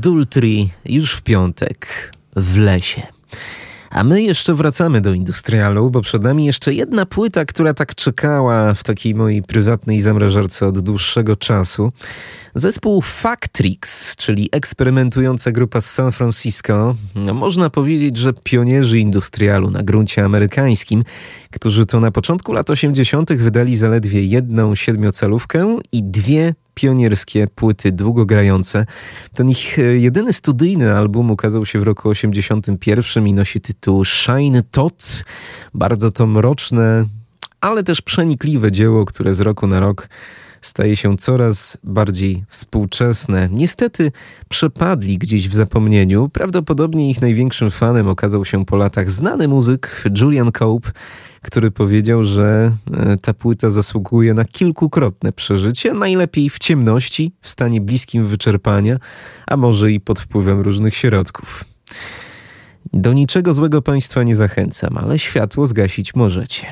Dultri 0.00 0.70
już 0.84 1.14
w 1.14 1.22
piątek 1.22 2.12
w 2.36 2.56
lesie. 2.56 3.02
A 3.90 4.04
my 4.04 4.22
jeszcze 4.22 4.54
wracamy 4.54 5.00
do 5.00 5.12
industrialu, 5.12 5.90
bo 5.90 6.00
przed 6.00 6.22
nami 6.22 6.46
jeszcze 6.46 6.74
jedna 6.74 7.06
płyta, 7.06 7.44
która 7.44 7.74
tak 7.74 7.94
czekała 7.94 8.74
w 8.74 8.84
takiej 8.84 9.14
mojej 9.14 9.42
prywatnej 9.42 10.00
zamrażarce 10.00 10.66
od 10.66 10.78
dłuższego 10.78 11.36
czasu. 11.36 11.92
Zespół 12.54 13.02
Factrix, 13.02 14.16
czyli 14.16 14.48
eksperymentująca 14.52 15.52
grupa 15.52 15.80
z 15.80 15.90
San 15.90 16.12
Francisco, 16.12 16.96
no 17.14 17.34
można 17.34 17.70
powiedzieć, 17.70 18.16
że 18.16 18.32
pionierzy 18.32 18.98
industrialu 18.98 19.70
na 19.70 19.82
gruncie 19.82 20.24
amerykańskim, 20.24 21.04
którzy 21.50 21.86
to 21.86 22.00
na 22.00 22.10
początku 22.10 22.52
lat 22.52 22.70
80. 22.70 23.32
wydali 23.32 23.76
zaledwie 23.76 24.24
jedną 24.24 24.74
siedmiocalówkę 24.74 25.78
i 25.92 26.02
dwie 26.02 26.54
pionierskie 26.80 27.46
płyty 27.54 27.92
długogrające. 27.92 28.86
Ten 29.34 29.48
ich 29.50 29.78
e, 29.78 29.82
jedyny 29.82 30.32
studyjny 30.32 30.96
album 30.96 31.30
ukazał 31.30 31.66
się 31.66 31.78
w 31.78 31.82
roku 31.82 32.08
81 32.08 33.26
i 33.26 33.32
nosi 33.32 33.60
tytuł 33.60 34.04
Shine 34.04 34.62
Tot. 34.70 35.24
Bardzo 35.74 36.10
to 36.10 36.26
mroczne, 36.26 37.04
ale 37.60 37.82
też 37.82 38.02
przenikliwe 38.02 38.72
dzieło, 38.72 39.04
które 39.04 39.34
z 39.34 39.40
roku 39.40 39.66
na 39.66 39.80
rok 39.80 40.08
staje 40.60 40.96
się 40.96 41.16
coraz 41.16 41.78
bardziej 41.84 42.44
współczesne. 42.48 43.48
Niestety 43.52 44.12
przepadli 44.48 45.18
gdzieś 45.18 45.48
w 45.48 45.54
zapomnieniu. 45.54 46.28
Prawdopodobnie 46.28 47.10
ich 47.10 47.20
największym 47.20 47.70
fanem 47.70 48.08
okazał 48.08 48.44
się 48.44 48.64
po 48.64 48.76
latach 48.76 49.10
znany 49.10 49.48
muzyk 49.48 50.04
Julian 50.20 50.52
Cope, 50.52 50.90
który 51.42 51.70
powiedział, 51.70 52.24
że 52.24 52.72
e, 52.92 53.16
ta 53.16 53.34
płyta 53.34 53.70
zasługuje 53.70 54.34
na 54.34 54.44
kilkukrotne 54.44 55.32
przeżycie, 55.32 55.92
najlepiej 55.92 56.50
w 56.50 56.58
ciemności, 56.58 57.32
w 57.40 57.48
stanie 57.48 57.80
bliskim 57.80 58.26
wyczerpania, 58.26 58.96
a 59.46 59.56
może 59.56 59.92
i 59.92 60.00
pod 60.00 60.20
wpływem 60.20 60.60
różnych 60.60 60.96
środków. 60.96 61.64
Do 62.92 63.12
niczego 63.12 63.54
złego 63.54 63.82
Państwa 63.82 64.22
nie 64.22 64.36
zachęcam, 64.36 64.98
ale 64.98 65.18
światło 65.18 65.66
zgasić 65.66 66.14
możecie. 66.14 66.66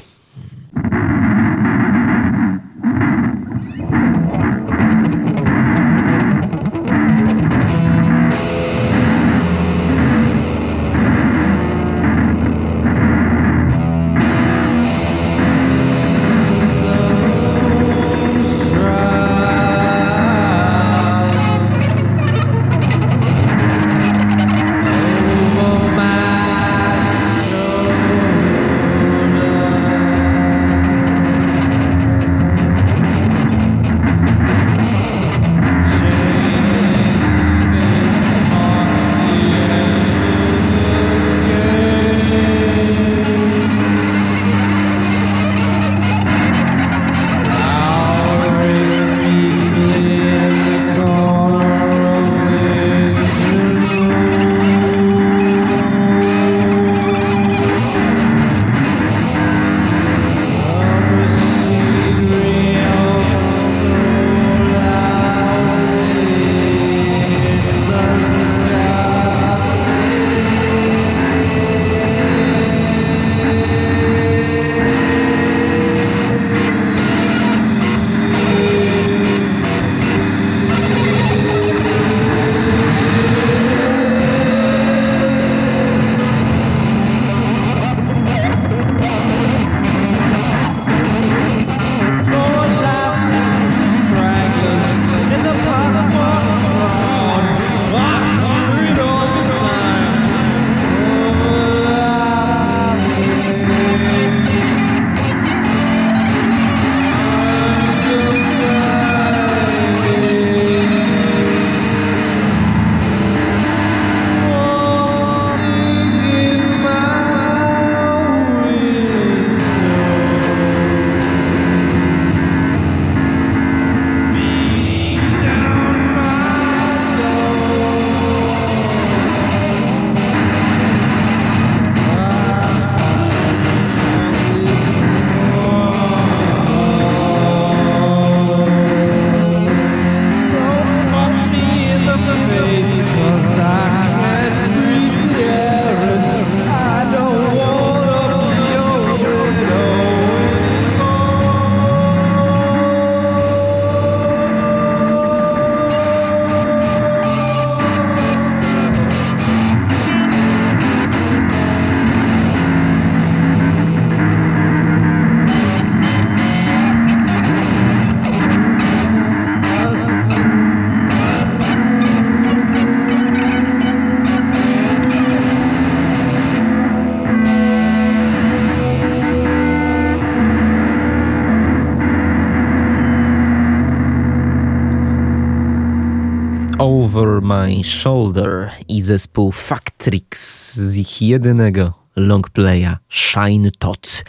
Shoulder 188.09 188.71
i 188.89 189.03
zespół 189.03 189.53
Factrix 189.53 190.75
z 190.75 190.97
ich 190.97 191.23
jedynego 191.23 191.93
longplaya 192.17 192.97
Shine 193.09 193.71
Tot. 193.79 194.25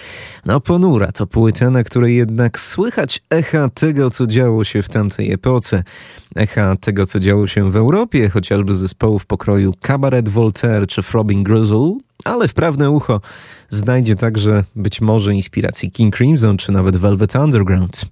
No 0.46 0.60
ponura 0.60 1.12
to 1.12 1.28
płyta, 1.28 1.70
na 1.70 1.84
której 1.84 2.16
jednak 2.16 2.60
słychać 2.60 3.22
echa 3.30 3.70
tego, 3.70 4.10
co 4.10 4.28
działo 4.28 4.64
się 4.64 4.82
w 4.82 4.90
tamtej 4.90 5.32
epoce. 5.32 5.84
Echa 6.36 6.76
tego, 6.76 7.06
co 7.06 7.20
działo 7.20 7.48
się 7.48 7.72
w 7.72 7.76
Europie, 7.76 8.30
chociażby 8.30 8.76
zespołów 8.76 9.26
pokroju 9.26 9.74
Cabaret 9.82 10.30
Voltaire 10.30 10.88
czy 10.88 11.04
Throbbing 11.04 11.48
Grizzle, 11.48 11.98
ale 12.26 12.48
wprawne 12.48 12.90
ucho 12.90 13.22
znajdzie 13.70 14.16
także 14.16 14.64
być 14.76 15.02
może 15.02 15.34
inspiracji 15.34 15.92
King 15.92 16.16
Crimson 16.16 16.58
czy 16.58 16.72
nawet 16.72 16.98
Velvet 16.98 17.36
Underground. 17.36 18.06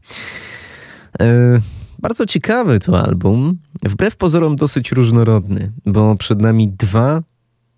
E, 1.20 1.59
bardzo 2.00 2.26
ciekawy 2.26 2.80
to 2.80 3.02
album, 3.02 3.58
wbrew 3.84 4.16
pozorom 4.16 4.56
dosyć 4.56 4.91
różnorodny, 4.91 5.72
bo 5.86 6.16
przed 6.16 6.41
nami 6.41 6.68
dwa 6.68 7.22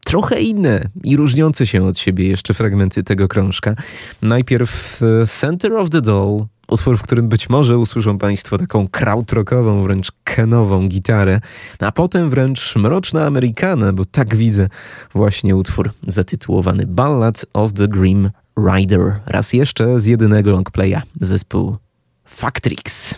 trochę 0.06 0.42
inne 0.42 0.90
i 1.04 1.18
różniące 1.18 1.68
się 1.68 1.84
od 1.84 1.98
siebie 1.98 2.28
jeszcze 2.28 2.54
fragmenty 2.54 3.04
tego 3.04 3.28
krążka. 3.28 3.76
Najpierw 4.22 5.02
e, 5.02 5.28
Center 5.28 5.74
of 5.74 5.90
the 5.90 6.02
Doll, 6.02 6.46
utwór, 6.68 6.98
w 6.98 7.02
którym 7.02 7.30
być 7.30 7.50
może 7.50 7.78
usłyszą 7.78 8.18
Państwo 8.18 8.58
taką 8.58 8.88
krautrockową, 8.88 9.84
wręcz 9.84 10.12
kenową 10.24 10.88
gitarę, 10.88 11.42
a 11.80 11.92
potem 11.92 12.30
wręcz 12.30 12.76
mroczna 12.76 13.26
Amerykana, 13.26 13.94
bo 13.94 14.06
tak 14.06 14.36
widzę 14.36 14.68
właśnie 15.14 15.56
utwór 15.56 15.92
zatytułowany 16.08 16.86
Ballad 16.86 17.46
of 17.54 17.74
the 17.74 17.88
Grim 17.88 18.30
Rider. 18.74 19.20
Raz 19.26 19.54
jeszcze 19.54 20.00
z 20.00 20.06
jedynego 20.06 20.52
longplaya 20.52 21.02
zespół 21.22 21.78
Factrix. 22.26 23.16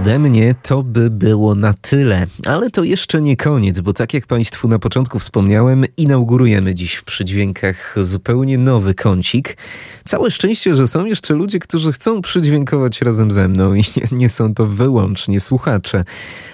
Ode 0.00 0.18
mnie 0.18 0.54
to 0.62 0.82
by 0.82 1.10
było 1.10 1.54
na 1.54 1.72
tyle, 1.72 2.26
ale 2.46 2.70
to 2.70 2.84
jeszcze 2.84 3.20
nie 3.20 3.36
koniec, 3.36 3.80
bo 3.80 3.92
tak 3.92 4.14
jak 4.14 4.26
Państwu 4.26 4.68
na 4.68 4.78
początku 4.78 5.18
wspomniałem, 5.18 5.84
inaugurujemy 5.96 6.74
dziś 6.74 6.94
w 6.94 7.04
przydźwiękach 7.04 7.94
zupełnie 7.96 8.58
nowy 8.58 8.94
kącik. 8.94 9.56
Całe 10.04 10.30
szczęście, 10.30 10.76
że 10.76 10.88
są 10.88 11.04
jeszcze 11.04 11.34
ludzie, 11.34 11.58
którzy 11.58 11.92
chcą 11.92 12.22
przydźwiękować 12.22 13.02
razem 13.02 13.30
ze 13.30 13.48
mną 13.48 13.74
i 13.74 13.78
nie, 13.96 14.18
nie 14.18 14.28
są 14.28 14.54
to 14.54 14.66
wyłącznie 14.66 15.40
słuchacze, 15.40 16.04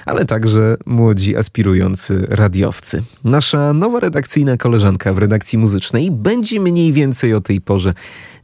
ale 0.07 0.25
także 0.25 0.77
młodzi 0.87 1.37
aspirujący 1.37 2.27
radiowcy. 2.29 3.03
Nasza 3.25 3.73
nowa 3.73 4.01
redakcyjna 4.01 4.57
koleżanka 4.57 5.13
w 5.13 5.19
redakcji 5.19 5.59
muzycznej 5.59 6.11
będzie 6.11 6.61
mniej 6.61 6.93
więcej 6.93 7.35
o 7.35 7.41
tej 7.41 7.61
porze 7.61 7.93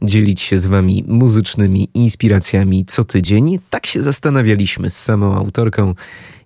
dzielić 0.01 0.41
się 0.41 0.59
z 0.59 0.65
Wami 0.65 1.03
muzycznymi 1.07 1.89
inspiracjami 1.93 2.85
co 2.85 3.03
tydzień. 3.03 3.59
Tak 3.69 3.87
się 3.87 4.01
zastanawialiśmy 4.01 4.89
z 4.89 4.97
samą 4.97 5.35
autorką, 5.35 5.95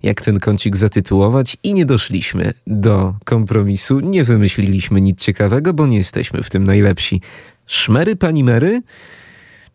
jak 0.04 0.22
ten 0.22 0.40
kącik 0.40 0.78
zatytułować, 0.78 1.58
i 1.64 1.74
nie 1.74 1.86
doszliśmy 1.86 2.54
do 2.68 3.16
kompromisu. 3.26 4.00
Nie 4.00 4.24
wymyśliliśmy 4.24 5.02
nic 5.02 5.22
ciekawego, 5.22 5.74
bo 5.74 5.88
nie 5.88 5.98
jesteśmy 5.98 6.44
w 6.44 6.50
tym 6.50 6.64
najlepsi. 6.64 7.22
Szmery 7.68 8.16
pani 8.16 8.44
Mery? 8.44 8.82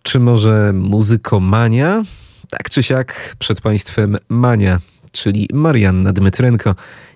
Czy 0.03 0.21
może 0.21 0.73
muzykomania? 0.75 2.03
Tak 2.51 2.71
czy 2.71 2.83
siak, 2.83 3.37
przed 3.39 3.61
Państwem 3.61 4.19
Mania, 4.29 4.79
czyli 5.13 5.49
Marianna 5.53 6.13
Dmytrenko 6.13 6.75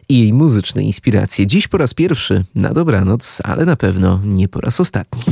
i 0.08 0.18
jej 0.18 0.32
muzyczne 0.32 0.82
inspiracje. 0.82 1.46
Dziś 1.46 1.68
po 1.68 1.78
raz 1.78 1.94
pierwszy 1.94 2.44
na 2.54 2.72
dobranoc, 2.72 3.38
ale 3.44 3.64
na 3.64 3.76
pewno 3.76 4.20
nie 4.24 4.48
po 4.48 4.60
raz 4.60 4.80
ostatni. 4.80 5.22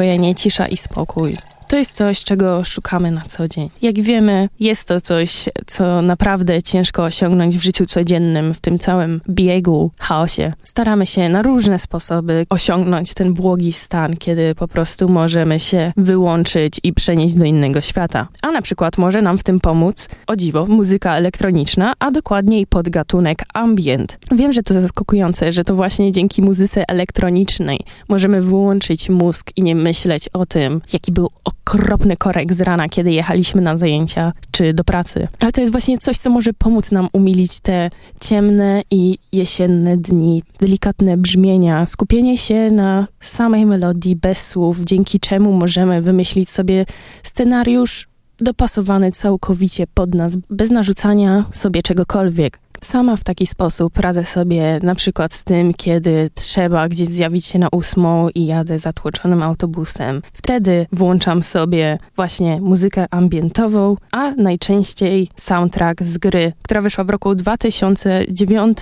ukojenie, 0.00 0.34
cisza 0.34 0.66
i 0.66 0.76
spokój. 0.76 1.36
To 1.70 1.76
jest 1.76 1.92
coś, 1.92 2.24
czego 2.24 2.64
szukamy 2.64 3.10
na 3.10 3.20
co 3.20 3.48
dzień. 3.48 3.70
Jak 3.82 4.00
wiemy, 4.00 4.48
jest 4.60 4.88
to 4.88 5.00
coś, 5.00 5.48
co 5.66 6.02
naprawdę 6.02 6.62
ciężko 6.62 7.04
osiągnąć 7.04 7.58
w 7.58 7.62
życiu 7.62 7.86
codziennym, 7.86 8.54
w 8.54 8.60
tym 8.60 8.78
całym 8.78 9.20
biegu, 9.28 9.90
chaosie. 9.98 10.52
Staramy 10.64 11.06
się 11.06 11.28
na 11.28 11.42
różne 11.42 11.78
sposoby 11.78 12.46
osiągnąć 12.50 13.14
ten 13.14 13.34
błogi 13.34 13.72
stan, 13.72 14.16
kiedy 14.16 14.54
po 14.54 14.68
prostu 14.68 15.08
możemy 15.08 15.60
się 15.60 15.92
wyłączyć 15.96 16.80
i 16.82 16.92
przenieść 16.92 17.34
do 17.34 17.44
innego 17.44 17.80
świata. 17.80 18.28
A 18.42 18.50
na 18.50 18.62
przykład 18.62 18.98
może 18.98 19.22
nam 19.22 19.38
w 19.38 19.42
tym 19.42 19.60
pomóc, 19.60 20.08
o 20.26 20.36
dziwo, 20.36 20.66
muzyka 20.66 21.16
elektroniczna, 21.16 21.92
a 21.98 22.10
dokładniej 22.10 22.66
podgatunek 22.66 23.44
ambient. 23.54 24.18
Wiem, 24.32 24.52
że 24.52 24.62
to 24.62 24.74
zaskakujące, 24.74 25.52
że 25.52 25.64
to 25.64 25.74
właśnie 25.74 26.12
dzięki 26.12 26.42
muzyce 26.42 26.84
elektronicznej 26.88 27.80
możemy 28.08 28.42
wyłączyć 28.42 29.10
mózg 29.10 29.50
i 29.56 29.62
nie 29.62 29.74
myśleć 29.74 30.28
o 30.28 30.46
tym, 30.46 30.80
jaki 30.92 31.12
był 31.12 31.30
okropny 31.74 32.16
korek 32.16 32.54
z 32.54 32.60
rana, 32.60 32.88
kiedy 32.88 33.12
jechaliśmy 33.12 33.62
na 33.62 33.76
zajęcia 33.76 34.32
czy 34.50 34.74
do 34.74 34.84
pracy. 34.84 35.28
Ale 35.40 35.52
to 35.52 35.60
jest 35.60 35.72
właśnie 35.72 35.98
coś, 35.98 36.18
co 36.18 36.30
może 36.30 36.52
pomóc 36.52 36.92
nam 36.92 37.08
umilić 37.12 37.60
te 37.60 37.90
ciemne 38.20 38.82
i 38.90 39.18
jesienne 39.32 39.96
dni, 39.96 40.42
delikatne 40.60 41.16
brzmienia, 41.16 41.86
skupienie 41.86 42.38
się 42.38 42.70
na 42.70 43.06
samej 43.20 43.66
melodii 43.66 44.16
bez 44.16 44.46
słów, 44.46 44.80
dzięki 44.80 45.20
czemu 45.20 45.52
możemy 45.52 46.02
wymyślić 46.02 46.50
sobie 46.50 46.86
scenariusz 47.22 48.08
dopasowany 48.38 49.12
całkowicie 49.12 49.86
pod 49.94 50.14
nas, 50.14 50.36
bez 50.50 50.70
narzucania 50.70 51.44
sobie 51.52 51.82
czegokolwiek. 51.82 52.58
Sama 52.84 53.16
w 53.16 53.24
taki 53.24 53.46
sposób 53.46 53.98
radzę 53.98 54.24
sobie 54.24 54.78
na 54.82 54.94
przykład 54.94 55.34
z 55.34 55.44
tym, 55.44 55.74
kiedy 55.74 56.30
trzeba 56.34 56.88
gdzieś 56.88 57.08
zjawić 57.08 57.46
się 57.46 57.58
na 57.58 57.68
ósmą 57.72 58.28
i 58.28 58.46
jadę 58.46 58.78
zatłoczonym 58.78 59.42
autobusem. 59.42 60.22
Wtedy 60.32 60.86
włączam 60.92 61.42
sobie 61.42 61.98
właśnie 62.16 62.60
muzykę 62.60 63.06
ambientową, 63.10 63.96
a 64.12 64.30
najczęściej 64.30 65.28
soundtrack 65.36 66.02
z 66.02 66.18
gry, 66.18 66.52
która 66.62 66.80
wyszła 66.80 67.04
w 67.04 67.10
roku 67.10 67.34
2009 67.34 68.78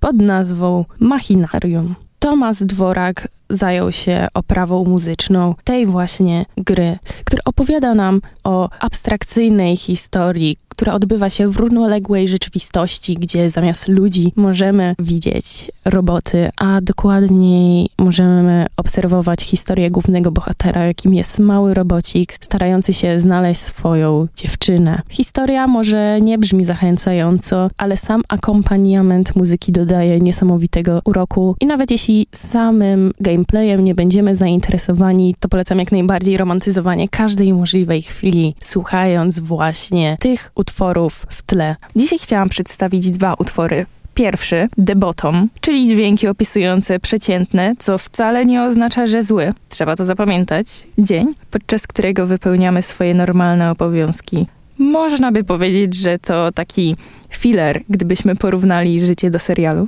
pod 0.00 0.16
nazwą 0.16 0.84
Machinarium. 1.00 1.94
Tomasz 2.18 2.58
Dworak 2.58 3.28
zajął 3.50 3.92
się 3.92 4.28
oprawą 4.34 4.84
muzyczną 4.84 5.54
tej 5.64 5.86
właśnie 5.86 6.46
gry, 6.56 6.98
który 7.24 7.42
opowiada 7.44 7.94
nam 7.94 8.20
o 8.44 8.68
abstrakcyjnej 8.80 9.76
historii, 9.76 10.56
która 10.80 10.94
odbywa 10.94 11.30
się 11.30 11.48
w 11.48 11.56
równoległej 11.56 12.28
rzeczywistości, 12.28 13.14
gdzie 13.14 13.50
zamiast 13.50 13.88
ludzi 13.88 14.32
możemy 14.36 14.94
widzieć 14.98 15.70
roboty, 15.84 16.50
a 16.56 16.80
dokładniej 16.80 17.88
możemy 17.98 18.66
obserwować 18.76 19.40
historię 19.40 19.90
głównego 19.90 20.30
bohatera, 20.30 20.86
jakim 20.86 21.14
jest 21.14 21.38
mały 21.38 21.74
robocik 21.74 22.32
starający 22.32 22.92
się 22.92 23.20
znaleźć 23.20 23.60
swoją 23.60 24.28
dziewczynę. 24.36 25.02
Historia 25.08 25.66
może 25.66 26.20
nie 26.20 26.38
brzmi 26.38 26.64
zachęcająco, 26.64 27.70
ale 27.76 27.96
sam 27.96 28.22
akompaniament 28.28 29.36
muzyki 29.36 29.72
dodaje 29.72 30.20
niesamowitego 30.20 31.00
uroku 31.04 31.56
i 31.60 31.66
nawet 31.66 31.90
jeśli 31.90 32.26
samym 32.32 33.12
gameplayem 33.20 33.84
nie 33.84 33.94
będziemy 33.94 34.36
zainteresowani, 34.36 35.34
to 35.40 35.48
polecam 35.48 35.78
jak 35.78 35.92
najbardziej 35.92 36.36
romantyzowanie 36.36 37.08
każdej 37.08 37.52
możliwej 37.52 38.02
chwili, 38.02 38.54
słuchając 38.60 39.38
właśnie 39.38 40.16
tych 40.20 40.50
utworów 40.70 41.26
w 41.30 41.42
tle. 41.42 41.76
Dzisiaj 41.96 42.18
chciałam 42.18 42.48
przedstawić 42.48 43.10
dwa 43.10 43.34
utwory. 43.34 43.86
Pierwszy, 44.14 44.68
The 44.86 44.96
Bottom, 44.96 45.48
czyli 45.60 45.88
dźwięki 45.88 46.28
opisujące 46.28 47.00
przeciętne, 47.00 47.74
co 47.78 47.98
wcale 47.98 48.46
nie 48.46 48.62
oznacza, 48.62 49.06
że 49.06 49.22
zły. 49.22 49.52
Trzeba 49.68 49.96
to 49.96 50.04
zapamiętać. 50.04 50.66
Dzień, 50.98 51.34
podczas 51.50 51.86
którego 51.86 52.26
wypełniamy 52.26 52.82
swoje 52.82 53.14
normalne 53.14 53.70
obowiązki. 53.70 54.46
Można 54.78 55.32
by 55.32 55.44
powiedzieć, 55.44 55.94
że 55.94 56.18
to 56.18 56.52
taki 56.52 56.96
filler, 57.30 57.80
gdybyśmy 57.88 58.36
porównali 58.36 59.06
życie 59.06 59.30
do 59.30 59.38
serialu. 59.38 59.86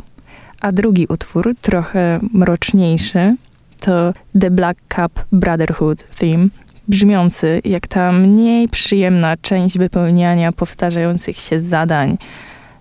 A 0.61 0.72
drugi 0.72 1.07
utwór, 1.09 1.55
trochę 1.61 2.20
mroczniejszy, 2.33 3.37
to 3.80 4.14
The 4.41 4.51
Black 4.51 4.80
Cup 4.95 5.24
Brotherhood 5.33 6.05
Theme, 6.18 6.49
brzmiący 6.93 7.61
jak 7.64 7.86
ta 7.86 8.12
mniej 8.12 8.68
przyjemna 8.68 9.36
część 9.36 9.78
wypełniania 9.78 10.53
powtarzających 10.53 11.36
się 11.36 11.61
zadań. 11.61 12.18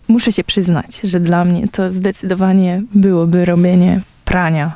Muszę 0.08 0.32
się 0.32 0.44
przyznać, 0.44 1.02
że 1.02 1.20
dla 1.20 1.46
mnie 1.46 1.68
to 1.68 1.92
zdecydowanie 1.92 2.84
byłoby 2.94 3.46
robienie 3.46 4.02
prania. 4.26 4.74